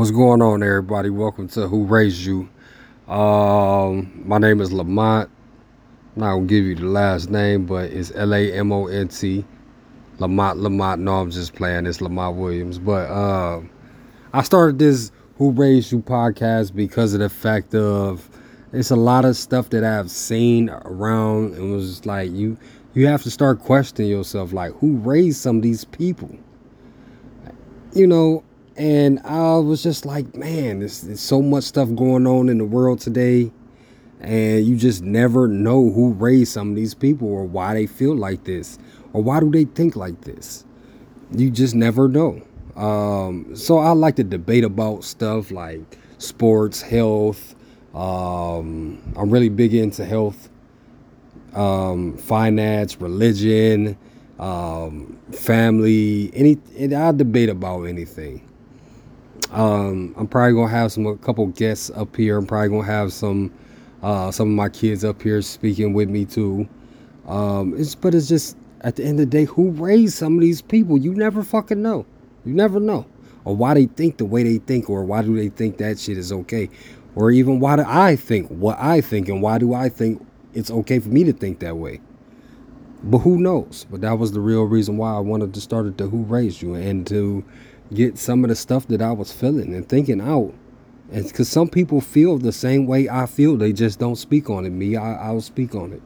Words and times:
What's 0.00 0.12
going 0.12 0.40
on, 0.40 0.62
everybody? 0.62 1.10
Welcome 1.10 1.46
to 1.48 1.68
Who 1.68 1.84
Raised 1.84 2.24
You. 2.24 2.48
Um, 3.06 4.22
my 4.24 4.38
name 4.38 4.62
is 4.62 4.72
Lamont. 4.72 5.28
I'm 6.16 6.20
not 6.20 6.34
gonna 6.36 6.46
give 6.46 6.64
you 6.64 6.74
the 6.74 6.86
last 6.86 7.28
name, 7.28 7.66
but 7.66 7.90
it's 7.90 8.10
L 8.14 8.32
A 8.32 8.50
M 8.50 8.72
O 8.72 8.86
N 8.86 9.08
T. 9.08 9.44
Lamont 10.18 10.58
Lamont. 10.58 11.02
No, 11.02 11.16
I'm 11.16 11.30
just 11.30 11.54
playing. 11.54 11.84
It's 11.84 12.00
Lamont 12.00 12.38
Williams. 12.38 12.78
But 12.78 13.10
uh, 13.10 13.60
I 14.32 14.42
started 14.42 14.78
this 14.78 15.12
Who 15.36 15.50
Raised 15.50 15.92
You 15.92 16.00
podcast 16.00 16.74
because 16.74 17.12
of 17.12 17.20
the 17.20 17.28
fact 17.28 17.74
of 17.74 18.30
it's 18.72 18.90
a 18.90 18.96
lot 18.96 19.26
of 19.26 19.36
stuff 19.36 19.68
that 19.68 19.84
I've 19.84 20.10
seen 20.10 20.70
around 20.70 21.56
and 21.56 21.72
was 21.74 21.90
just 21.90 22.06
like 22.06 22.30
you 22.30 22.56
you 22.94 23.06
have 23.06 23.22
to 23.24 23.30
start 23.30 23.60
questioning 23.60 24.10
yourself 24.10 24.54
like 24.54 24.72
who 24.76 24.96
raised 24.96 25.42
some 25.42 25.56
of 25.58 25.62
these 25.62 25.84
people 25.84 26.34
you 27.92 28.06
know 28.06 28.42
and 28.80 29.20
i 29.24 29.56
was 29.56 29.82
just 29.82 30.06
like 30.06 30.34
man 30.34 30.78
there's, 30.78 31.02
there's 31.02 31.20
so 31.20 31.42
much 31.42 31.64
stuff 31.64 31.94
going 31.94 32.26
on 32.26 32.48
in 32.48 32.58
the 32.58 32.64
world 32.64 32.98
today 32.98 33.52
and 34.20 34.64
you 34.64 34.76
just 34.76 35.02
never 35.02 35.46
know 35.46 35.90
who 35.90 36.12
raised 36.14 36.52
some 36.52 36.70
of 36.70 36.76
these 36.76 36.94
people 36.94 37.28
or 37.28 37.44
why 37.44 37.74
they 37.74 37.86
feel 37.86 38.14
like 38.16 38.44
this 38.44 38.78
or 39.12 39.22
why 39.22 39.38
do 39.38 39.50
they 39.50 39.64
think 39.64 39.96
like 39.96 40.20
this 40.22 40.64
you 41.36 41.50
just 41.50 41.74
never 41.74 42.08
know 42.08 42.40
um, 42.76 43.54
so 43.54 43.78
i 43.78 43.90
like 43.90 44.16
to 44.16 44.24
debate 44.24 44.64
about 44.64 45.04
stuff 45.04 45.50
like 45.50 45.98
sports 46.18 46.80
health 46.80 47.54
um, 47.94 49.02
I'm 49.16 49.30
really 49.30 49.48
big 49.48 49.74
into 49.74 50.04
health, 50.04 50.48
um, 51.54 52.16
finance, 52.16 53.00
religion, 53.00 53.98
um, 54.38 55.18
family. 55.32 56.30
Any, 56.32 56.58
I 56.94 57.12
debate 57.12 57.48
about 57.48 57.84
anything. 57.84 58.48
Um, 59.50 60.14
I'm 60.16 60.28
probably 60.28 60.54
gonna 60.54 60.70
have 60.70 60.92
some 60.92 61.06
a 61.06 61.16
couple 61.16 61.46
guests 61.48 61.90
up 61.90 62.14
here. 62.16 62.38
I'm 62.38 62.46
probably 62.46 62.68
gonna 62.68 62.84
have 62.84 63.12
some 63.12 63.52
uh, 64.02 64.30
some 64.30 64.48
of 64.48 64.54
my 64.54 64.68
kids 64.68 65.04
up 65.04 65.20
here 65.22 65.42
speaking 65.42 65.92
with 65.92 66.08
me 66.08 66.24
too. 66.24 66.68
Um, 67.26 67.74
it's 67.76 67.94
but 67.94 68.14
it's 68.14 68.28
just 68.28 68.56
at 68.82 68.96
the 68.96 69.04
end 69.04 69.20
of 69.20 69.30
the 69.30 69.38
day, 69.38 69.44
who 69.44 69.70
raised 69.70 70.14
some 70.14 70.34
of 70.34 70.40
these 70.40 70.62
people? 70.62 70.96
You 70.96 71.14
never 71.14 71.42
fucking 71.42 71.82
know. 71.82 72.06
You 72.44 72.54
never 72.54 72.80
know, 72.80 73.06
or 73.44 73.54
why 73.54 73.74
they 73.74 73.86
think 73.86 74.16
the 74.16 74.24
way 74.24 74.42
they 74.42 74.58
think, 74.58 74.88
or 74.88 75.04
why 75.04 75.22
do 75.22 75.36
they 75.36 75.48
think 75.48 75.76
that 75.78 75.98
shit 75.98 76.16
is 76.16 76.32
okay, 76.32 76.70
or 77.14 77.30
even 77.30 77.60
why 77.60 77.76
do 77.76 77.84
I 77.86 78.16
think 78.16 78.48
what 78.48 78.78
I 78.80 79.00
think 79.00 79.28
and 79.28 79.42
why 79.42 79.58
do 79.58 79.74
I 79.74 79.88
think 79.88 80.26
it's 80.54 80.70
okay 80.70 80.98
for 80.98 81.10
me 81.10 81.24
to 81.24 81.32
think 81.32 81.58
that 81.60 81.76
way? 81.76 82.00
But 83.02 83.18
who 83.18 83.38
knows? 83.38 83.86
But 83.90 84.02
that 84.02 84.18
was 84.18 84.32
the 84.32 84.40
real 84.40 84.64
reason 84.64 84.96
why 84.96 85.14
I 85.14 85.20
wanted 85.20 85.54
to 85.54 85.60
start 85.60 85.96
the 85.96 86.06
Who 86.06 86.22
Raised 86.24 86.62
You 86.62 86.74
and 86.74 87.06
to 87.06 87.44
get 87.92 88.18
some 88.18 88.44
of 88.44 88.48
the 88.48 88.56
stuff 88.56 88.86
that 88.88 89.02
I 89.02 89.12
was 89.12 89.32
feeling 89.32 89.74
and 89.74 89.88
thinking 89.88 90.20
out. 90.20 90.54
And 91.12 91.24
because 91.26 91.48
some 91.48 91.68
people 91.68 92.00
feel 92.00 92.38
the 92.38 92.52
same 92.52 92.86
way 92.86 93.08
I 93.08 93.26
feel, 93.26 93.56
they 93.56 93.72
just 93.72 93.98
don't 93.98 94.16
speak 94.16 94.48
on 94.48 94.64
it. 94.64 94.70
Me, 94.70 94.96
I, 94.96 95.14
I'll 95.26 95.40
speak 95.40 95.74
on 95.74 95.92
it. 95.92 96.02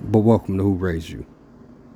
But 0.00 0.20
welcome 0.20 0.56
to 0.56 0.64
Who 0.64 0.74
Raised 0.74 1.10
You. 1.10 1.26